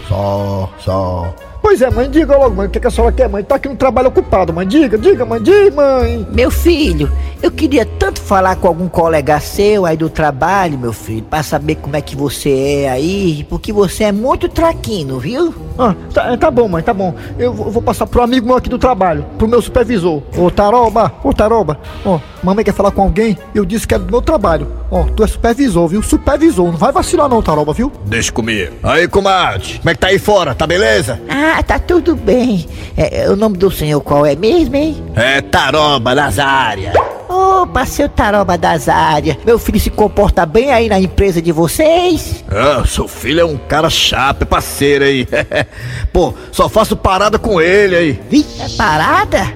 [0.08, 1.34] Só, só.
[1.65, 3.43] Pois é, mãe, diga logo, mãe, o que, que a senhora quer, mãe?
[3.43, 4.67] Tá aqui no trabalho ocupado, mãe.
[4.67, 6.28] Diga, diga, mãe, diga, mãe.
[6.32, 11.23] Meu filho, eu queria tanto falar com algum colega seu aí do trabalho, meu filho,
[11.23, 15.56] pra saber como é que você é aí, porque você é muito traquino, viu?
[15.77, 17.13] Ah, tá, tá bom, mãe, tá bom.
[17.38, 20.21] Eu vou, vou passar pro amigo meu aqui do trabalho, pro meu supervisor.
[20.38, 21.79] Ô, Taroba, ô, Taroba.
[22.05, 24.67] Ó, mamãe quer falar com alguém, eu disse que é do meu trabalho.
[24.89, 26.01] Ó, tu é supervisor, viu?
[26.01, 27.91] Supervisor, não vai vacilar não, Taroba, viu?
[28.05, 28.73] Deixa comigo.
[28.83, 30.55] Aí, comadre, como é que tá aí fora?
[30.55, 31.19] Tá beleza?
[31.29, 32.65] Ah, tá tudo bem.
[32.95, 35.03] É, é, o nome do senhor qual é mesmo, hein?
[35.15, 36.93] É Taroba Nazária.
[37.36, 39.38] Opa, seu taroba das áreas.
[39.45, 42.45] Meu filho se comporta bem aí na empresa de vocês?
[42.50, 45.28] Ah, seu filho é um cara chato, é parceiro aí.
[46.13, 48.21] Pô, só faço parada com ele aí.
[48.30, 49.54] Vixe, é parada?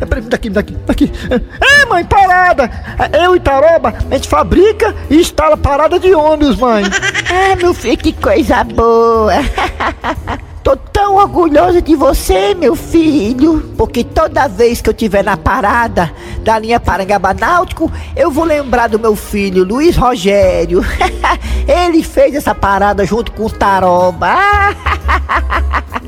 [0.00, 1.12] É, peraí, daqui, daqui, daqui.
[1.60, 2.70] É, mãe, parada.
[3.22, 6.84] Eu e Taroba, a gente fabrica e instala parada de ônibus, mãe.
[7.30, 9.32] ah, meu filho, que coisa boa.
[10.62, 16.12] Tô tão orgulhosa de você, meu filho, porque toda vez que eu tiver na parada
[16.42, 20.82] da linha Parangaba Náutico, eu vou lembrar do meu filho, Luiz Rogério.
[21.66, 24.36] Ele fez essa parada junto com o Taroba.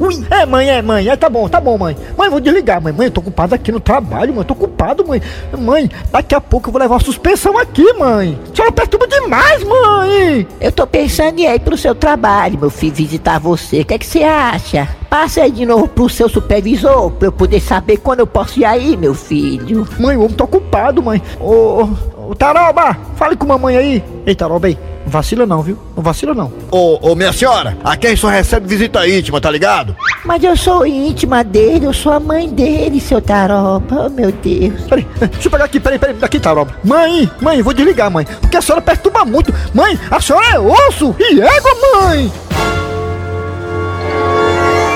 [0.01, 1.95] Ui, é mãe, é mãe, é, tá bom, tá bom, mãe.
[2.17, 2.91] Mãe, vou desligar, mãe.
[2.91, 4.45] Mãe, eu tô ocupado aqui no trabalho, mãe.
[4.47, 5.21] Tô ocupado, mãe.
[5.59, 8.39] Mãe, daqui a pouco eu vou levar uma suspensão aqui, mãe.
[8.51, 10.49] A senhora perturba demais, mãe.
[10.59, 13.83] Eu tô pensando em ir pro seu trabalho, meu filho, visitar você.
[13.83, 14.89] O que é que você acha?
[15.11, 18.65] Passa aí de novo pro seu supervisor, pra eu poder saber quando eu posso ir
[18.65, 19.87] aí, meu filho.
[19.99, 21.21] Mãe, o homem tá ocupado, mãe.
[21.39, 24.05] Ô, ô, ô Taroba, fale com mamãe aí.
[24.25, 24.79] Ei, Taroba aí.
[25.05, 25.79] Não vacila não, viu?
[25.97, 26.53] Não vacila não.
[26.71, 29.97] Ô, ô, minha senhora, aqui a gente só recebe visita íntima, tá ligado?
[30.25, 34.07] Mas eu sou íntima dele, eu sou a mãe dele, seu Taroba.
[34.07, 34.83] Oh, meu Deus.
[34.89, 36.75] Peraí, deixa eu pegar aqui, peraí, peraí, daqui, Taroba.
[36.85, 38.27] Mãe, mãe, vou desligar, mãe.
[38.41, 39.53] Porque a senhora perturba muito.
[39.75, 42.33] Mãe, a senhora é osso e égua, mãe.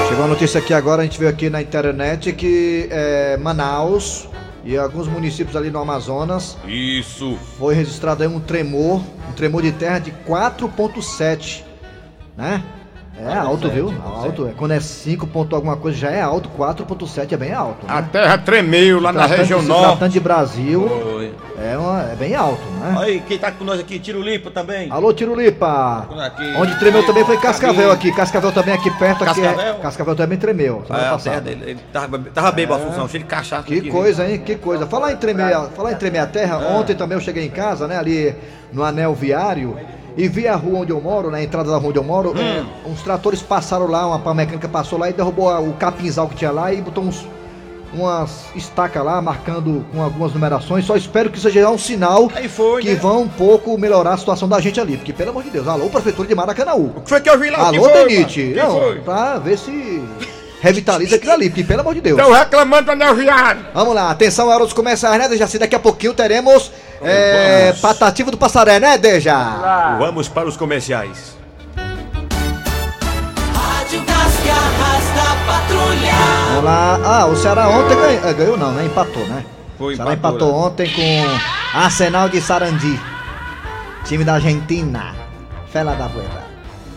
[0.08, 4.28] Chegou a notícia aqui agora, a gente viu aqui na internet que é, Manaus
[4.64, 6.56] e alguns municípios ali no Amazonas.
[6.66, 7.36] Isso.
[7.58, 11.62] Foi registrado aí um tremor, um tremor de terra de 4.7,
[12.36, 12.62] né?
[13.16, 13.94] É alto, viu?
[14.04, 14.48] Alto.
[14.48, 14.52] É.
[14.56, 17.86] Quando é 5 ponto alguma coisa já é alto, 4.7 é bem alto.
[17.86, 17.92] Né?
[17.92, 19.86] A terra tremeu lá na região norte.
[19.86, 20.88] Tratando de Brasil,
[21.56, 22.96] é, uma, é bem alto, né?
[22.98, 24.90] Aí, quem tá com nós aqui, Tirulipa também.
[24.90, 26.08] Alô, Tirulipa!
[26.24, 26.54] Aqui.
[26.56, 28.10] Onde tremeu também foi Cascavel aqui.
[28.12, 29.22] Cascavel também aqui perto.
[29.24, 29.74] Aqui Cascavel?
[29.74, 30.82] é, Cascavel também tremeu.
[30.86, 31.40] semana É, a passada.
[31.40, 32.78] dele, ele tava, tava bem, é.
[32.78, 33.62] função, cheio de cachaça.
[33.62, 34.38] Que aqui, coisa, hein?
[34.44, 34.86] Que coisa.
[34.86, 36.72] Falar em tremer, falar em tremer a terra, É.
[36.72, 37.96] ontem também eu cheguei em casa, né?
[37.96, 38.34] Ali
[38.72, 39.78] no anel viário.
[40.16, 42.38] E vi a rua onde eu moro, na entrada da rua onde eu moro, Hum.
[42.40, 46.52] é, uns tratores passaram lá, uma mecânica passou lá e derrubou o capinzal que tinha
[46.52, 47.26] lá e botou uns,
[47.92, 50.84] umas estacas lá marcando com algumas numerações.
[50.84, 52.94] Só espero que seja um sinal que né?
[52.94, 54.96] vão um pouco melhorar a situação da gente ali.
[54.96, 56.92] Porque, pelo amor de Deus, alô, Prefeitura de Maracanãú.
[56.96, 57.66] O que foi que eu vi lá?
[57.68, 58.54] Alô, foi, Denite.
[58.56, 59.00] Não, foi?
[59.00, 60.02] pra ver se
[60.64, 62.18] revitaliza aquilo ali, porque, pelo amor de Deus.
[62.18, 63.66] Estão reclamando do anel viário.
[63.74, 65.58] Vamos lá, atenção, hora dos comerciais, né, Dejaci?
[65.58, 66.72] Daqui a pouquinho teremos
[67.02, 69.96] é, Patativa do Passaré, né, Deja?
[69.98, 71.36] Vamos para os comerciais.
[73.52, 76.12] Rádio da Patrulha.
[76.48, 77.00] Vamos lá.
[77.04, 78.86] Ah, o Ceará ontem ganhou, é, ganhou não, né?
[78.86, 79.44] Empatou, né?
[79.76, 82.98] Foi, o Ceará empatou, empatou ontem com Arsenal de Sarandi.
[84.06, 85.14] Time da Argentina.
[85.70, 86.53] Fela da Buena.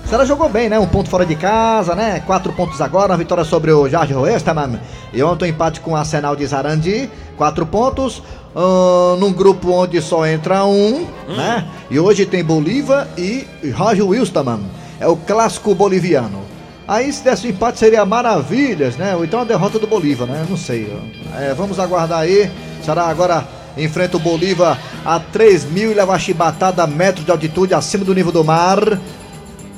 [0.08, 0.80] Ceará jogou bem, né?
[0.80, 2.24] Um ponto fora de casa, né?
[2.26, 4.80] Quatro pontos agora, uma vitória sobre o Jorge Roestaman.
[5.12, 7.10] E ontem um empate com o Arsenal de Sarandi.
[7.36, 8.24] Quatro pontos.
[8.56, 11.68] ahn, num grupo onde só entra um, né?
[11.92, 14.62] E hoje tem Bolívar e Roger Wilstermann.
[14.98, 16.42] É o clássico boliviano.
[16.88, 19.14] Aí se desse um empate seria maravilhas, né?
[19.14, 20.46] Ou então a derrota do Bolívar, né?
[20.50, 20.90] Não sei.
[21.36, 22.50] É, vamos aguardar aí.
[22.82, 23.46] Será agora
[23.78, 28.32] enfrenta o Bolívar a 3 mil e leva chibatada metros de altitude acima do nível
[28.32, 28.80] do mar.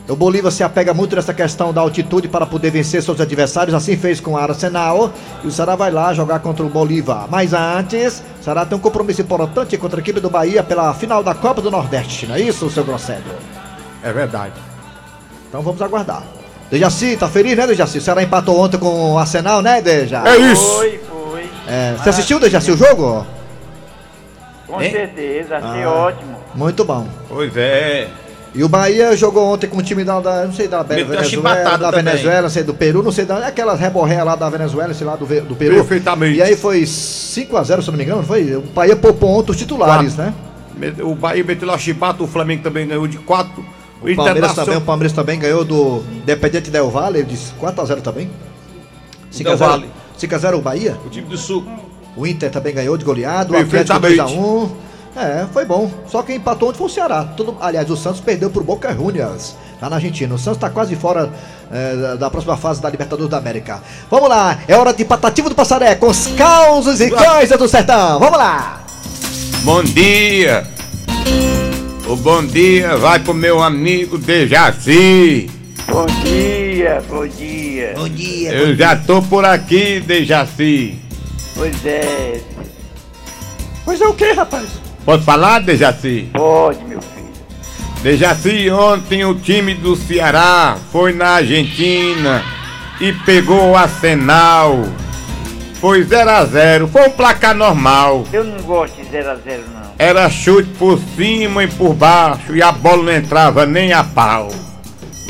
[0.10, 3.96] O Bolívar se apega muito nessa questão da altitude para poder vencer seus adversários, assim
[3.96, 5.12] fez com o Arsenal.
[5.44, 7.28] E o Ceará vai lá jogar contra o Bolívar.
[7.30, 11.22] Mas antes, o Ceará tem um compromisso importante contra a equipe do Bahia pela final
[11.22, 13.22] da Copa do Nordeste, não é isso, seu Grosselho?
[14.04, 14.54] É verdade.
[15.48, 16.24] Então vamos aguardar.
[16.72, 18.00] Dejaci, tá feliz, né, Dejaci?
[18.00, 20.24] O Ceará empatou ontem com o Arsenal, né, Deja?
[20.28, 20.64] É isso.
[20.76, 21.50] Foi, foi.
[21.68, 23.28] É, você assistiu, Dejaci, o jogo?
[24.66, 24.92] Com Hein?
[24.92, 25.90] certeza, achei Ah.
[25.92, 26.36] ótimo.
[26.56, 27.08] Muito bom.
[27.28, 28.08] Pois é.
[28.54, 31.08] E o Bahia jogou ontem com o time da, da- não sei, da Meteu a
[31.08, 31.92] Venezuela, da.
[31.92, 35.16] Venezuela, não sei, do Peru, não sei, da, aquelas reborréias lá da Venezuela, sei lá,
[35.16, 35.76] do, do Peru.
[35.76, 36.38] Perfeitamente.
[36.38, 38.56] E aí foi 5x0, se não me engano, foi?
[38.56, 40.34] O Bahia poupou ontem os titulares, Quatro.
[40.80, 40.94] né?
[41.04, 43.52] O Bahia meteu lá chipata, o Flamengo também ganhou de 4.
[44.02, 48.30] O Palmeiras também, o Palmeiras também ganhou do Dependente Del Valle, de 4x0 também.
[49.32, 49.86] 5x0 Valle.
[50.20, 50.98] 5x0 o Bahia.
[51.06, 51.66] O time do Sul.
[52.16, 54.36] O Inter também ganhou de goleado, o Atlético Perfeitamente.
[54.42, 54.70] 2x1.
[55.16, 55.92] É, foi bom.
[56.08, 57.24] Só quem empatou ontem foi o Ceará.
[57.36, 60.34] Tudo, aliás, o Santos perdeu pro Boca Juniors, lá na Argentina.
[60.34, 61.30] O Santos tá quase fora
[61.72, 63.82] é, da- próxima fase da Libertadores da América.
[64.10, 68.20] Vamos lá, é hora de Patativa do Passaré, com os causos e coisas do sertão.
[68.20, 68.84] Vamos lá!
[69.64, 70.66] Bom dia.
[72.08, 75.50] O bom dia vai pro meu amigo Dejaci.
[75.88, 77.94] Bom dia, bom dia.
[77.98, 78.52] Bom dia.
[78.54, 80.98] Eu já tô por aqui, Dejaci.
[81.56, 82.40] Pois é,
[83.84, 84.68] Pois é o que, rapaz?
[85.10, 86.30] Pode falar, Dejaci?
[86.32, 87.26] pode, meu filho.
[88.04, 92.44] Dejaci, ontem o time do Ceará foi na Argentina
[93.02, 94.84] e pegou o Arsenal.
[95.82, 98.24] Foi 0 a 0 foi um placar normal.
[98.32, 99.94] Eu não gosto de 0 a 0 não.
[99.98, 104.52] Era chute por cima e por baixo e a bola não entrava nem a pau.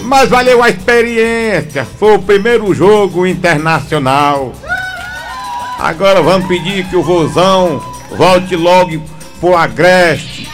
[0.03, 4.51] Mas valeu a experiência, foi o primeiro jogo internacional.
[5.79, 7.81] Agora vamos pedir que o Vozão
[8.17, 9.01] volte logo
[9.39, 10.49] pro Agreste,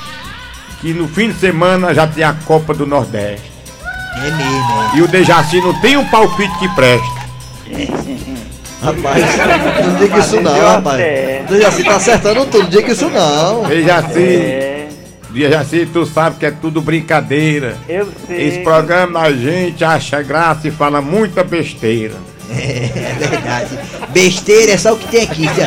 [0.81, 3.51] que no fim de semana já tem a Copa do Nordeste.
[4.17, 7.15] É mesmo, E o Dejaci não tem um palpite que preste.
[8.81, 9.25] Rapaz,
[9.85, 11.01] não diga isso não, rapaz.
[11.47, 13.63] Você já se tá acertando tudo, não diga isso não.
[13.63, 14.87] Dejaci,
[15.31, 17.75] Dejaci, tu sabe que é tudo brincadeira.
[17.89, 18.47] Eu sei.
[18.47, 22.15] Esse programa a gente acha graça e fala muita besteira.
[22.49, 23.79] É verdade.
[24.09, 25.49] Besteira é só o que tem aqui.
[25.49, 25.61] Se,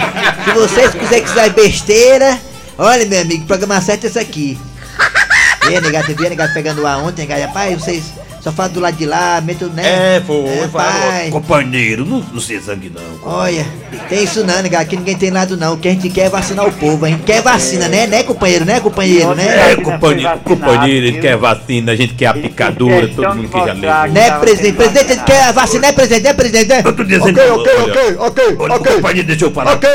[0.44, 2.38] se vocês quiserem que saia besteira,
[2.78, 4.58] olha, meu amigo, o programa certo é esse aqui.
[5.70, 7.42] E aí, negado, você viu, negado, pegando ar ontem, negado?
[7.42, 10.16] Rapaz, vocês só falam do lado de lá, meto, né?
[10.16, 10.46] É, foi.
[10.46, 11.30] É, pai.
[11.30, 13.02] companheiro, não, não se sangue não.
[13.22, 13.66] Olha,
[14.08, 15.74] tem isso não, negado, aqui ninguém tem lado não.
[15.74, 17.04] O que a gente quer é vacinar o povo.
[17.04, 18.06] A gente quer vacina, né?
[18.06, 18.64] Né, companheiro?
[18.64, 19.34] Né, companheiro?
[19.34, 19.72] Né?
[19.72, 23.72] É, companheiro, companheiro, ele quer vacina, a gente quer a picadura, todo mundo que já
[23.72, 24.08] levou.
[24.14, 24.76] Né, presidente?
[24.76, 26.24] Presidente, ele quer a vacina, né, presidente?
[26.24, 26.68] Né, presidente?
[26.68, 26.82] Né?
[26.84, 28.94] Eu tô dizendo, Ok, ok, ok, ok, olha, ok.
[28.94, 29.74] companheiro, deixa eu falar.
[29.74, 29.90] Ok.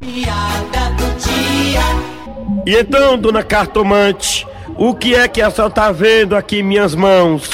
[0.00, 0.85] Piada.
[2.66, 4.44] E então, dona cartomante,
[4.76, 7.48] o que é que a senhora tá vendo aqui em minhas mãos?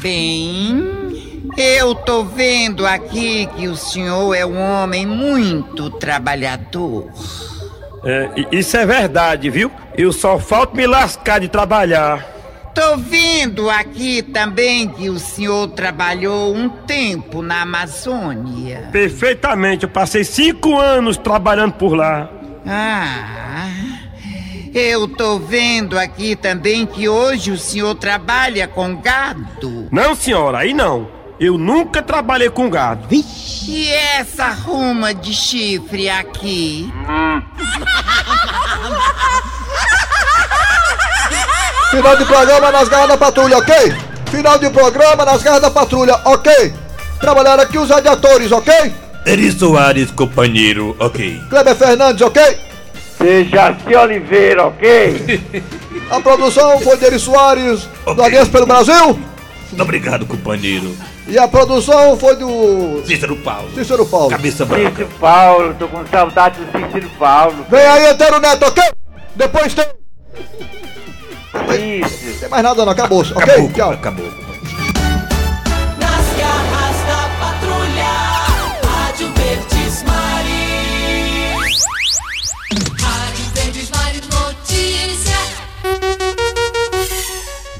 [0.00, 7.10] Bem, eu tô vendo aqui que o senhor é um homem muito trabalhador.
[8.04, 9.72] É, isso é verdade, viu?
[9.96, 12.22] Eu só falto me lascar de trabalhar.
[12.74, 18.90] Tô vendo aqui também que o senhor trabalhou um tempo na Amazônia.
[18.92, 22.28] Perfeitamente, eu passei cinco anos trabalhando por lá.
[22.66, 23.70] Ah,
[24.78, 29.88] eu tô vendo aqui também que hoje o senhor trabalha com gado.
[29.90, 31.08] Não, senhora, aí não.
[31.40, 33.08] Eu nunca trabalhei com gado.
[33.10, 36.92] E essa ruma de chifre aqui?
[41.90, 43.74] Final de programa nas garras da patrulha, ok?
[44.30, 46.74] Final de programa nas garras da patrulha, ok?
[47.20, 48.92] Trabalharam aqui os radiadores, ok?
[49.24, 51.40] Eri Soares, companheiro, ok.
[51.48, 52.65] Kleber Fernandes, ok?
[53.18, 55.62] Sejaci Oliveira, ok?
[56.10, 59.18] A produção foi de Eri Soares, do Aliança pelo Brasil.
[59.78, 60.96] Obrigado, companheiro.
[61.26, 63.68] E a produção foi do Cícero Paulo.
[63.74, 64.30] Cícero Paulo.
[64.30, 64.90] Cabeça branca.
[64.90, 67.66] Cícero Paulo, tô com saudade do Cícero Paulo.
[67.68, 68.82] Vem aí, Antero Neto, ok?
[69.34, 69.84] Depois tem.
[72.04, 72.38] Isso.
[72.40, 73.22] Tem mais nada não, acabou.
[73.22, 73.42] Ok?
[73.42, 73.90] Acabou, Tchau.
[73.90, 74.45] acabou.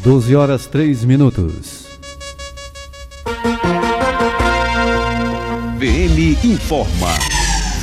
[0.07, 1.88] 12 horas 3 minutos.
[5.81, 7.09] VM informa.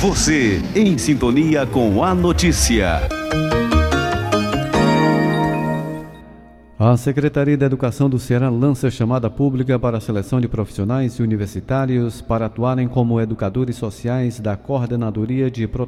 [0.00, 3.02] Você em sintonia com a notícia.
[6.78, 12.22] A Secretaria da Educação do Ceará lança chamada pública para a seleção de profissionais universitários
[12.22, 15.82] para atuarem como educadores sociais da Coordenadoria de Proteção